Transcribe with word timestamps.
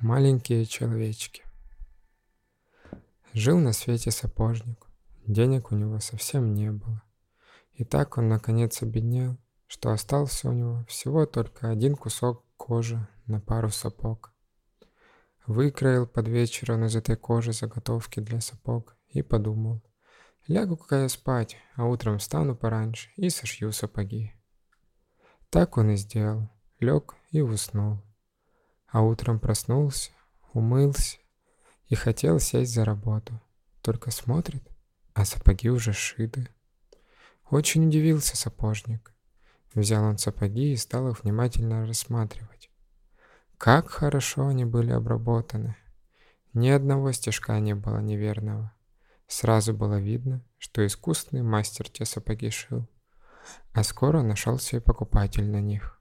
Маленькие 0.00 0.64
человечки. 0.64 1.42
Жил 3.34 3.58
на 3.58 3.72
свете 3.72 4.10
сапожник. 4.10 4.86
Денег 5.26 5.70
у 5.70 5.76
него 5.76 6.00
совсем 6.00 6.54
не 6.54 6.70
было. 6.70 7.02
И 7.74 7.84
так 7.84 8.16
он 8.16 8.28
наконец 8.28 8.80
обеднел, 8.82 9.36
что 9.66 9.90
остался 9.90 10.48
у 10.48 10.52
него 10.52 10.84
всего 10.88 11.26
только 11.26 11.68
один 11.68 11.94
кусок 11.94 12.44
кожи 12.56 13.06
на 13.26 13.40
пару 13.40 13.68
сапог. 13.68 14.32
Выкроил 15.46 16.06
под 16.06 16.28
вечер 16.28 16.72
он 16.72 16.84
из 16.84 16.96
этой 16.96 17.16
кожи 17.16 17.52
заготовки 17.52 18.20
для 18.20 18.40
сапог 18.40 18.96
и 19.08 19.22
подумал, 19.22 19.82
лягу-ка 20.48 21.02
я 21.02 21.08
спать, 21.08 21.56
а 21.76 21.84
утром 21.84 22.18
встану 22.18 22.56
пораньше 22.56 23.10
и 23.16 23.30
сошью 23.30 23.72
сапоги. 23.72 24.32
Так 25.50 25.76
он 25.76 25.90
и 25.90 25.96
сделал, 25.96 26.50
лег 26.80 27.14
и 27.30 27.40
уснул 27.40 28.02
а 28.88 29.02
утром 29.02 29.38
проснулся, 29.38 30.10
умылся 30.52 31.18
и 31.86 31.94
хотел 31.94 32.40
сесть 32.40 32.72
за 32.72 32.84
работу. 32.84 33.40
Только 33.82 34.10
смотрит, 34.10 34.66
а 35.14 35.24
сапоги 35.24 35.70
уже 35.70 35.92
шиты. 35.92 36.48
Очень 37.50 37.86
удивился 37.86 38.36
сапожник. 38.36 39.12
Взял 39.74 40.04
он 40.04 40.18
сапоги 40.18 40.72
и 40.72 40.76
стал 40.76 41.08
их 41.08 41.22
внимательно 41.22 41.86
рассматривать. 41.86 42.70
Как 43.56 43.90
хорошо 43.90 44.48
они 44.48 44.64
были 44.64 44.92
обработаны. 44.92 45.76
Ни 46.52 46.68
одного 46.68 47.12
стежка 47.12 47.58
не 47.60 47.74
было 47.74 47.98
неверного. 47.98 48.72
Сразу 49.26 49.74
было 49.74 50.00
видно, 50.00 50.42
что 50.58 50.86
искусный 50.86 51.42
мастер 51.42 51.88
те 51.88 52.04
сапоги 52.04 52.50
шил. 52.50 52.88
А 53.72 53.82
скоро 53.82 54.22
нашелся 54.22 54.76
и 54.76 54.80
покупатель 54.80 55.48
на 55.48 55.60
них. 55.60 56.00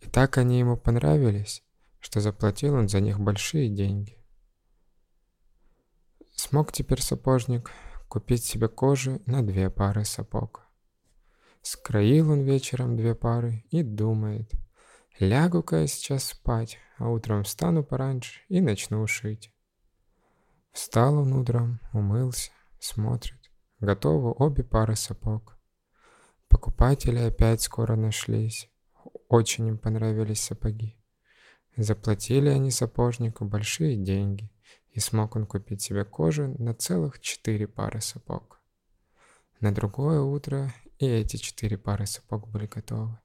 И 0.00 0.08
так 0.08 0.38
они 0.38 0.58
ему 0.58 0.76
понравились, 0.76 1.62
что 2.00 2.20
заплатил 2.20 2.74
он 2.74 2.88
за 2.88 3.00
них 3.00 3.20
большие 3.20 3.68
деньги. 3.68 4.18
Смог 6.32 6.72
теперь 6.72 7.02
сапожник 7.02 7.70
купить 8.08 8.44
себе 8.44 8.68
кожи 8.68 9.20
на 9.26 9.44
две 9.44 9.70
пары 9.70 10.04
сапог. 10.04 10.62
Скроил 11.62 12.30
он 12.30 12.42
вечером 12.42 12.96
две 12.96 13.14
пары 13.14 13.64
и 13.70 13.82
думает, 13.82 14.52
лягу-ка 15.18 15.80
я 15.80 15.86
сейчас 15.86 16.24
спать, 16.24 16.78
а 16.98 17.08
утром 17.08 17.44
встану 17.44 17.82
пораньше 17.82 18.40
и 18.48 18.60
начну 18.60 19.06
шить. 19.06 19.52
Встал 20.72 21.18
он 21.18 21.32
утром, 21.32 21.80
умылся, 21.92 22.50
смотрит, 22.84 23.50
готовы 23.80 24.34
обе 24.36 24.62
пары 24.62 24.94
сапог. 24.94 25.58
Покупатели 26.48 27.18
опять 27.18 27.62
скоро 27.62 27.96
нашлись. 27.96 28.70
Очень 29.28 29.68
им 29.68 29.78
понравились 29.78 30.40
сапоги. 30.40 30.96
Заплатили 31.76 32.48
они 32.48 32.70
сапожнику 32.70 33.44
большие 33.46 33.96
деньги, 33.96 34.52
и 34.92 35.00
смог 35.00 35.34
он 35.34 35.46
купить 35.46 35.82
себе 35.82 36.04
кожу 36.04 36.54
на 36.58 36.74
целых 36.74 37.20
четыре 37.20 37.66
пары 37.66 38.00
сапог. 38.00 38.60
На 39.60 39.74
другое 39.74 40.20
утро 40.20 40.72
и 40.98 41.06
эти 41.06 41.36
четыре 41.36 41.78
пары 41.78 42.06
сапог 42.06 42.48
были 42.48 42.66
готовы. 42.66 43.18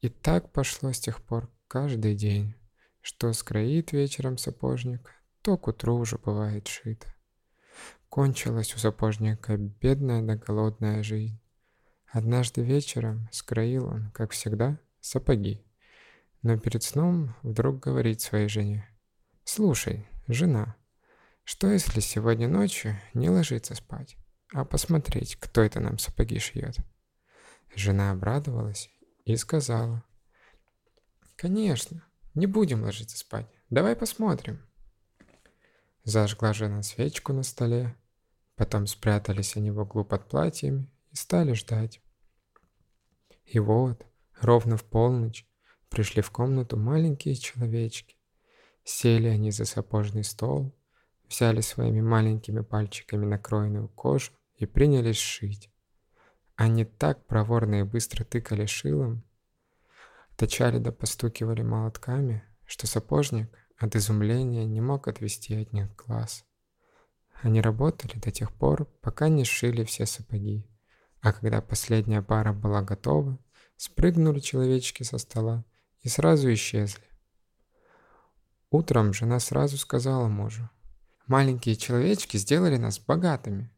И 0.00 0.08
так 0.08 0.52
пошло 0.52 0.92
с 0.92 1.00
тех 1.00 1.22
пор 1.22 1.50
каждый 1.68 2.14
день, 2.16 2.54
что 3.00 3.32
скроит 3.32 3.92
вечером 3.92 4.38
сапожник, 4.38 5.10
то 5.40 5.56
к 5.56 5.68
утру 5.68 5.96
уже 5.96 6.18
бывает 6.18 6.68
шито. 6.68 7.14
Кончилась 8.10 8.74
у 8.74 8.78
сапожника 8.78 9.56
бедная 9.56 10.20
да 10.20 10.34
голодная 10.34 11.04
жизнь. 11.04 11.40
Однажды 12.10 12.60
вечером 12.60 13.28
скроил 13.30 13.86
он, 13.86 14.10
как 14.10 14.32
всегда, 14.32 14.80
сапоги. 15.00 15.64
Но 16.42 16.58
перед 16.58 16.82
сном 16.82 17.36
вдруг 17.42 17.78
говорит 17.78 18.20
своей 18.20 18.48
жене. 18.48 18.84
«Слушай, 19.44 20.08
жена, 20.26 20.74
что 21.44 21.70
если 21.70 22.00
сегодня 22.00 22.48
ночью 22.48 22.98
не 23.14 23.30
ложиться 23.30 23.76
спать, 23.76 24.16
а 24.52 24.64
посмотреть, 24.64 25.36
кто 25.36 25.60
это 25.60 25.78
нам 25.78 25.96
сапоги 25.98 26.40
шьет?» 26.40 26.78
Жена 27.76 28.10
обрадовалась 28.10 28.90
и 29.24 29.36
сказала. 29.36 30.02
«Конечно, 31.36 32.02
не 32.34 32.48
будем 32.48 32.82
ложиться 32.82 33.16
спать, 33.16 33.46
давай 33.68 33.94
посмотрим». 33.94 34.60
Зажгла 36.02 36.52
жена 36.52 36.82
свечку 36.82 37.32
на 37.32 37.44
столе, 37.44 37.94
потом 38.60 38.86
спрятались 38.86 39.56
они 39.56 39.70
в 39.70 39.78
углу 39.78 40.04
под 40.04 40.28
платьями 40.28 40.86
и 41.12 41.16
стали 41.16 41.54
ждать. 41.54 42.02
И 43.46 43.58
вот, 43.58 44.04
ровно 44.38 44.76
в 44.76 44.84
полночь, 44.84 45.46
пришли 45.88 46.20
в 46.20 46.30
комнату 46.30 46.76
маленькие 46.76 47.36
человечки. 47.36 48.18
Сели 48.84 49.28
они 49.28 49.50
за 49.50 49.64
сапожный 49.64 50.24
стол, 50.24 50.76
взяли 51.26 51.62
своими 51.62 52.02
маленькими 52.02 52.60
пальчиками 52.60 53.24
накроенную 53.24 53.88
кожу 53.88 54.32
и 54.56 54.66
принялись 54.66 55.16
шить. 55.16 55.70
Они 56.54 56.84
так 56.84 57.24
проворно 57.24 57.76
и 57.76 57.84
быстро 57.84 58.24
тыкали 58.24 58.66
шилом, 58.66 59.24
точали 60.36 60.76
да 60.76 60.92
постукивали 60.92 61.62
молотками, 61.62 62.44
что 62.66 62.86
сапожник 62.86 63.56
от 63.78 63.96
изумления 63.96 64.66
не 64.66 64.82
мог 64.82 65.08
отвести 65.08 65.54
от 65.54 65.72
них 65.72 65.96
глаз. 65.96 66.44
Они 67.42 67.60
работали 67.60 68.18
до 68.18 68.30
тех 68.30 68.52
пор, 68.52 68.84
пока 69.00 69.28
не 69.28 69.44
сшили 69.44 69.84
все 69.84 70.04
сапоги. 70.04 70.66
А 71.22 71.32
когда 71.32 71.60
последняя 71.62 72.22
пара 72.22 72.52
была 72.52 72.82
готова, 72.82 73.38
спрыгнули 73.76 74.40
человечки 74.40 75.02
со 75.02 75.18
стола 75.18 75.64
и 76.02 76.08
сразу 76.08 76.52
исчезли. 76.52 77.04
Утром 78.70 79.12
жена 79.12 79.40
сразу 79.40 79.78
сказала 79.78 80.28
мужу, 80.28 80.68
«Маленькие 81.26 81.76
человечки 81.76 82.36
сделали 82.36 82.76
нас 82.76 82.98
богатыми. 82.98 83.70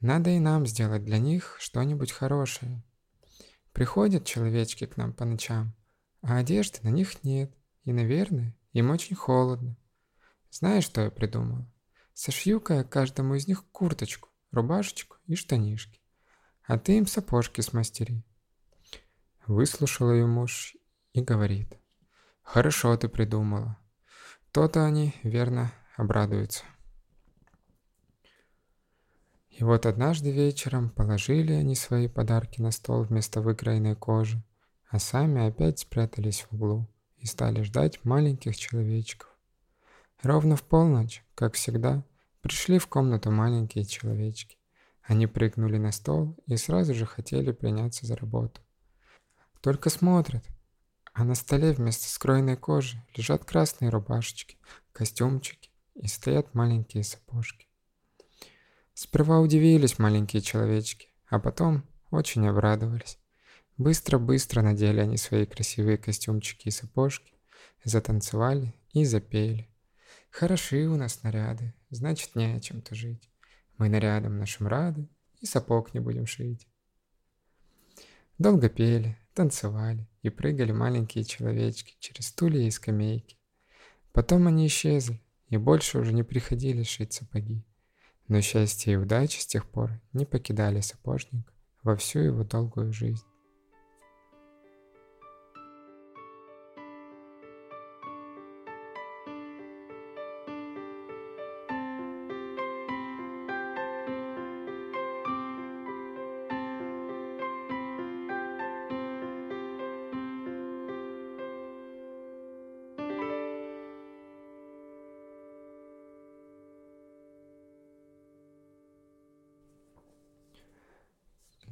Надо 0.00 0.30
и 0.30 0.38
нам 0.38 0.66
сделать 0.66 1.04
для 1.04 1.18
них 1.18 1.56
что-нибудь 1.60 2.12
хорошее. 2.12 2.84
Приходят 3.72 4.26
человечки 4.26 4.84
к 4.86 4.96
нам 4.96 5.12
по 5.12 5.24
ночам, 5.24 5.74
а 6.20 6.36
одежды 6.38 6.80
на 6.82 6.88
них 6.88 7.24
нет, 7.24 7.54
и, 7.84 7.92
наверное, 7.92 8.54
им 8.72 8.90
очень 8.90 9.16
холодно. 9.16 9.76
Знаешь, 10.50 10.84
что 10.84 11.00
я 11.02 11.10
придумала? 11.10 11.71
Сошью-ка 12.14 12.84
каждому 12.84 13.34
из 13.34 13.48
них 13.48 13.64
курточку, 13.70 14.28
рубашечку 14.50 15.16
и 15.26 15.34
штанишки 15.34 16.02
а 16.64 16.78
ты 16.78 16.98
им 16.98 17.06
сапожки 17.06 17.60
смастери. 17.60 18.22
Выслушал 19.46 20.12
ее 20.12 20.26
муж 20.26 20.76
и 21.12 21.20
говорит, 21.20 21.78
хорошо 22.42 22.96
ты 22.96 23.08
придумала. 23.08 23.78
То-то 24.52 24.84
они, 24.84 25.14
верно, 25.22 25.72
обрадуются. 25.96 26.64
И 29.50 29.64
вот 29.64 29.84
однажды 29.84 30.30
вечером 30.30 30.88
положили 30.90 31.52
они 31.52 31.74
свои 31.74 32.08
подарки 32.08 32.60
на 32.60 32.70
стол 32.70 33.02
вместо 33.02 33.40
выкроенной 33.40 33.96
кожи, 33.96 34.42
а 34.88 34.98
сами 34.98 35.46
опять 35.46 35.80
спрятались 35.80 36.42
в 36.42 36.54
углу 36.54 36.88
и 37.18 37.26
стали 37.26 37.62
ждать 37.62 38.02
маленьких 38.04 38.56
человечков. 38.56 39.31
Ровно 40.22 40.54
в 40.54 40.62
полночь, 40.62 41.24
как 41.34 41.54
всегда, 41.54 42.04
пришли 42.42 42.78
в 42.78 42.86
комнату 42.86 43.32
маленькие 43.32 43.84
человечки. 43.84 44.56
Они 45.02 45.26
прыгнули 45.26 45.78
на 45.78 45.90
стол 45.90 46.36
и 46.46 46.56
сразу 46.56 46.94
же 46.94 47.06
хотели 47.06 47.50
приняться 47.50 48.06
за 48.06 48.14
работу. 48.14 48.60
Только 49.60 49.90
смотрят, 49.90 50.44
а 51.12 51.24
на 51.24 51.34
столе 51.34 51.72
вместо 51.72 52.08
скроенной 52.08 52.56
кожи 52.56 53.04
лежат 53.16 53.44
красные 53.44 53.90
рубашечки, 53.90 54.58
костюмчики 54.92 55.70
и 55.96 56.06
стоят 56.06 56.54
маленькие 56.54 57.02
сапожки. 57.02 57.66
Сперва 58.94 59.40
удивились 59.40 59.98
маленькие 59.98 60.40
человечки, 60.40 61.08
а 61.26 61.40
потом 61.40 61.82
очень 62.12 62.46
обрадовались. 62.46 63.18
Быстро-быстро 63.76 64.62
надели 64.62 65.00
они 65.00 65.16
свои 65.16 65.46
красивые 65.46 65.98
костюмчики 65.98 66.68
и 66.68 66.70
сапожки, 66.70 67.34
затанцевали 67.82 68.72
и 68.92 69.04
запели. 69.04 69.71
Хороши 70.32 70.86
у 70.88 70.96
нас 70.96 71.22
наряды, 71.22 71.74
значит 71.90 72.34
не 72.36 72.54
о 72.54 72.60
чем 72.60 72.82
жить. 72.90 73.30
Мы 73.76 73.90
нарядом 73.90 74.38
нашим 74.38 74.66
рады 74.66 75.06
и 75.40 75.46
сапог 75.46 75.92
не 75.92 76.00
будем 76.00 76.26
шить. 76.26 76.66
Долго 78.38 78.70
пели, 78.70 79.18
танцевали 79.34 80.08
и 80.22 80.30
прыгали 80.30 80.72
маленькие 80.72 81.24
человечки 81.24 81.96
через 82.00 82.28
стулья 82.28 82.66
и 82.66 82.70
скамейки. 82.70 83.36
Потом 84.12 84.46
они 84.46 84.66
исчезли 84.66 85.20
и 85.48 85.58
больше 85.58 85.98
уже 85.98 86.14
не 86.14 86.22
приходили 86.22 86.82
шить 86.82 87.12
сапоги. 87.12 87.62
Но 88.26 88.40
счастье 88.40 88.94
и 88.94 88.96
удача 88.96 89.38
с 89.38 89.46
тех 89.46 89.70
пор 89.70 90.00
не 90.14 90.24
покидали 90.24 90.80
сапожника 90.80 91.52
во 91.82 91.94
всю 91.94 92.20
его 92.20 92.42
долгую 92.42 92.90
жизнь. 92.94 93.31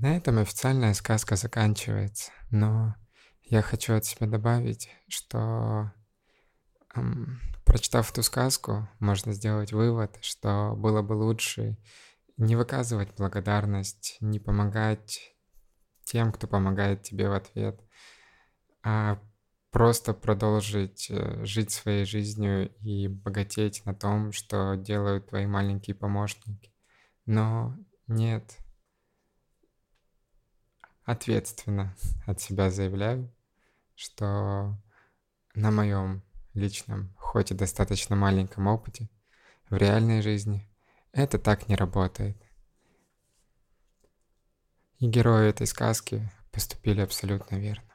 На 0.00 0.16
этом 0.16 0.38
официальная 0.38 0.94
сказка 0.94 1.34
заканчивается, 1.34 2.30
но 2.52 2.94
я 3.42 3.62
хочу 3.62 3.94
от 3.94 4.04
себя 4.04 4.28
добавить, 4.28 4.88
что 5.08 5.90
эм, 6.94 7.40
прочитав 7.64 8.12
эту 8.12 8.22
сказку, 8.22 8.88
можно 9.00 9.32
сделать 9.32 9.72
вывод, 9.72 10.16
что 10.20 10.74
было 10.76 11.02
бы 11.02 11.14
лучше 11.14 11.78
не 12.36 12.54
выказывать 12.54 13.12
благодарность, 13.16 14.18
не 14.20 14.38
помогать 14.38 15.34
тем, 16.04 16.30
кто 16.30 16.46
помогает 16.46 17.02
тебе 17.02 17.28
в 17.28 17.32
ответ, 17.32 17.80
а 18.84 19.20
просто 19.72 20.14
продолжить 20.14 21.08
э, 21.10 21.44
жить 21.44 21.72
своей 21.72 22.04
жизнью 22.04 22.72
и 22.82 23.08
богатеть 23.08 23.84
на 23.84 23.96
том, 23.96 24.30
что 24.30 24.76
делают 24.76 25.28
твои 25.28 25.46
маленькие 25.46 25.96
помощники. 25.96 26.72
Но 27.26 27.76
нет, 28.06 28.58
ответственно 31.08 31.96
от 32.26 32.38
себя 32.38 32.70
заявляю, 32.70 33.34
что 33.94 34.78
на 35.54 35.70
моем 35.70 36.22
личном, 36.52 37.14
хоть 37.16 37.50
и 37.50 37.54
достаточно 37.54 38.14
маленьком 38.14 38.66
опыте, 38.66 39.08
в 39.70 39.76
реальной 39.76 40.20
жизни 40.20 40.68
это 41.12 41.38
так 41.38 41.66
не 41.66 41.76
работает. 41.76 42.36
И 44.98 45.06
герои 45.06 45.48
этой 45.48 45.66
сказки 45.66 46.30
поступили 46.52 47.00
абсолютно 47.00 47.56
верно. 47.56 47.87